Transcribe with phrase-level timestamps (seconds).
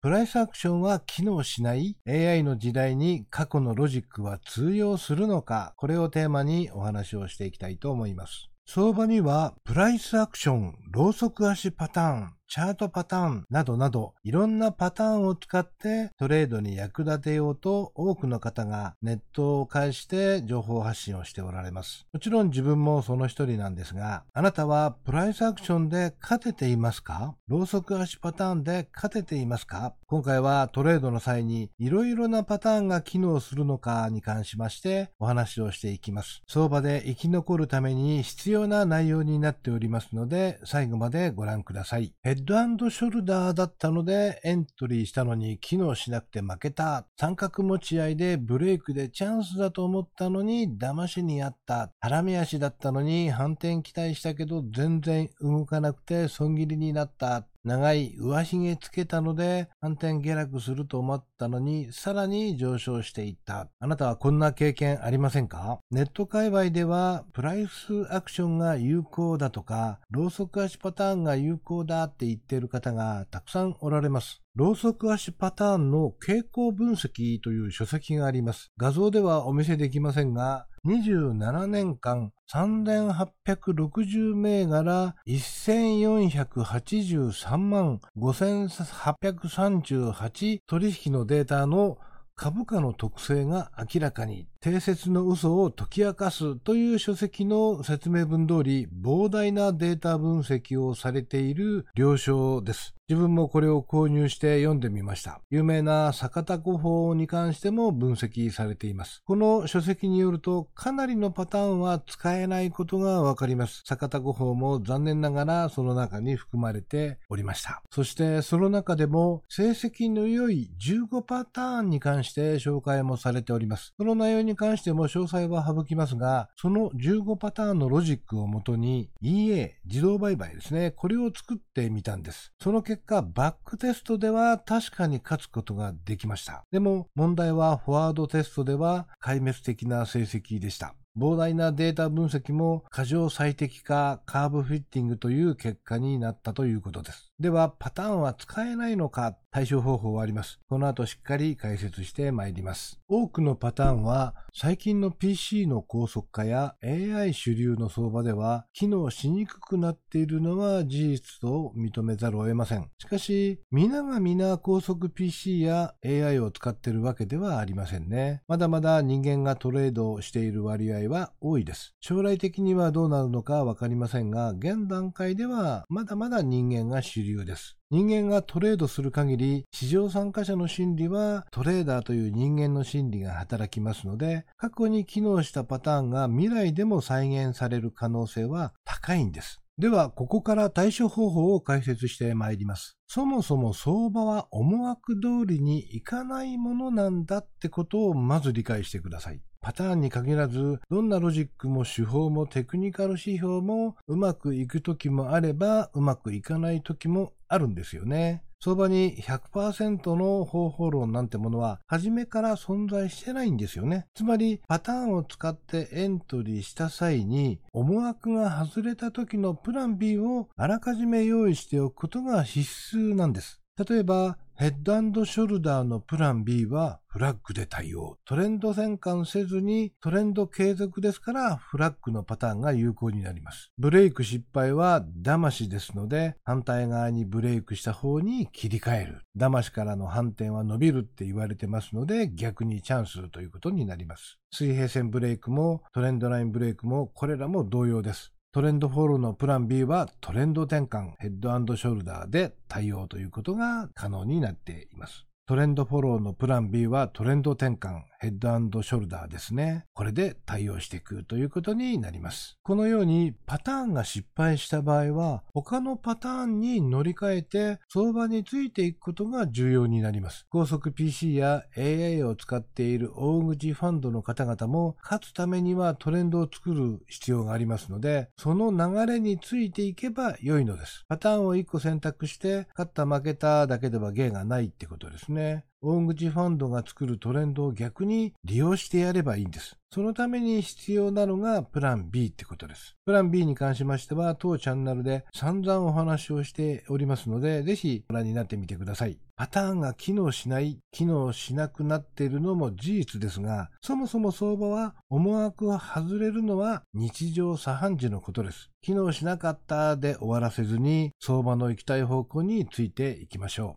[0.00, 8.48] プライスアクションは機能しない ?AI の時代に過去のロジックは通用するのかこれをテーマにお話をしていきたいと思います。
[8.64, 22.06] 相場にはプライスアクション、ローソク足パターン、チャートパターンなどなど、いろんなパターンを使ってトレードに役立てようと多くの方がネットを介して情報発信をしておられます。
[22.10, 27.34] もちろん自分もその一人なんですが、あなたはプライスアクションで勝てていますか？
[27.48, 29.92] ローソク足パターンで勝てていますか？
[30.10, 36.40] 今回はトレードの際にいろいろなパターンが機能するのかに関しましてお話をしていきます。
[36.48, 42.14] 相場で生き残るために必要な内容になっておりますので、最後までご覧ください。
[42.22, 47.06] ヘッドショルダーだったのでエントリーしたのに機能しなくて負けた。
[47.20, 51.92] 三角持ち合いでブレイクでチャンスだと思ったのに騙しにあった。
[52.00, 57.46] ハラミ足だったのに反転期待したけど全然動かなくて損切りになった。
[57.68, 63.68] 長い上髭つけたので反転下落すると思ったのにさらに上昇していった。
[63.78, 65.78] あなたはこんな経験ありませんか？
[65.90, 74.42] ネット界隈ではプライスアクションが有効だとか、ローソク足パターンが有効だって言っている方がたくさんおられます。
[74.58, 78.72] ローソク足パターンの傾向分析という書籍があります。
[78.76, 91.98] 画像ではお見せできませんが、27年間3860銘柄1483万5838取引のデータの
[92.34, 102.96] 株価の特性が明らかに、定説の嘘を解き明かすという書籍の説明文通り、膨大なデータ分析をされている了承です。
[103.08, 105.40] 自分もこれを購入して読んでみました。
[105.48, 109.22] 有名な坂田古法に関しても分析されています。
[109.24, 113.82] この書籍によるとかなりのパターンは使えないことがわかります。
[113.86, 117.80] 坂田古法も残念ながらその中に含まれておりました。
[117.90, 123.94] そしてその中でも成績の良い15パターンに関して紹介もされております。
[123.96, 130.90] その内容に関しても詳細は省きますが、その15パターンのロジックをもとに EA 自動売買ですね。
[130.90, 132.52] これを作ってみたんです。
[132.60, 136.64] その結果、バックテストでは確かに勝つことができました。
[136.72, 140.94] でも、問題はフォワードテストでは壊滅的な成績でした。
[141.18, 147.27] 膨大なデータ分析も過剰最適化カーブフィッティングという結果になったということです。
[147.40, 150.60] では、パターンは使えないのか対処方法はあります。
[150.68, 153.00] この後しっかり解説してまいります。
[153.08, 162.90] 多くのパターンは最近の PC の高速化や AI 主流の相場では機能しにくくなっているのは事実と認めざるを得ません。
[162.98, 168.42] しかし、皆が皆高速 PC や AI を使っているわけではありませんね。
[168.48, 171.94] まだまだ人間がトレードしている割合は多いです。
[172.00, 177.76] 将来的にはどうなるのかわかりませんが、現段階ではまだまだ人間が主流です。
[177.90, 189.60] 人間がトレードする限り、市場参加者の心理はトレーダーという人間の心理が働きますので、過去に機能したパターンが未来でも再現される可能性は高いんです。
[189.78, 192.98] では、ここから対処方法を解説してまいります。
[193.06, 199.40] そもそも相場は思惑通りにいかないものなんだってことをまず理解してください。
[199.68, 208.42] パターンに限らず、どんなロジックも手法もテクニカル指標もうまくいく時もあれば、うまくいかない時もあるんですよね。
[208.64, 214.06] 相場に100%の方法論なんてものは初めから存在してないんですよね。
[214.14, 223.57] つまりパターンを使ってエントリーした際に思惑が外れた時のプラン B をあらかじめ用意しておくことが必須なんです。
[223.78, 228.18] 例えばヘッドショルダーのプラン B はフラッグで対応。
[228.24, 233.70] トレンド転換せずにトレンド継続ですからフラッグのパターンが有効になります。
[233.78, 239.20] ブレイク失敗は騙しですので反対側にブレイクした方に切り替える。
[239.36, 244.40] 騙しからの反転は伸びるって言われてますので逆にチャンスということになります。
[244.50, 248.32] 水平線ブレイクもトレンドラインブレイクもこれらも同様です。
[248.50, 255.27] トレンドフォローのプラン B はトレンド転換、ヘッドショルダーで対応ということが可能になっています。
[255.48, 259.86] トレンドフォローのプラン B はトレンド転換、ヘッドショルダーですね。
[259.94, 262.58] これで対応していくということになります。
[262.62, 270.44] このようにパターンが失敗した場合は他のパターンに乗り換えて相場についていくことが重要になります。
[270.50, 281.06] 高速 PC や AI を使っている大口ファンドの方々も勝つためにはトレンドを作る必要がありますので、その流れについていけば良いのです。
[281.08, 285.37] パターンを1個選択して勝った負けただけでは芸がないってことですね。
[285.38, 285.64] ね。
[285.80, 289.76] 大口ファンドが作るトレンドを逆に利用してやればいいんです。
[289.94, 292.96] そのために必要なのがプラン B ってことです。
[293.06, 299.20] プラン B に関しましては当チャンネルで散々お話をしておりますので、ぜひご覧になってみてください。
[299.36, 308.70] パターンが機能しない、機能しなくなっているのも事実ですが、そもそも相場は思惑を外れるのは日常茶飯事のことです。
[308.82, 313.76] 機能しなかったで終わらせずに相場の行きたい方向についていきましょう。